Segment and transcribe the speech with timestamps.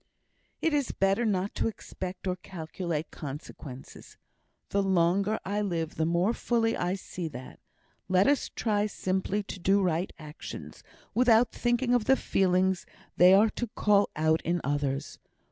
[0.63, 4.17] "It is better not to expect or calculate consequences.
[4.69, 7.59] The longer I live, the more fully I see that.
[8.09, 10.81] Let us try simply to do right actions,
[11.13, 12.87] without thinking of the feelings
[13.17, 15.19] they are to call out in others.